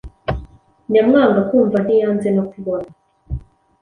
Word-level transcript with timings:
Nyamwangakumva 0.91 1.77
ntiyanze 1.83 2.29
no 2.35 2.43
kubona. 2.51 2.89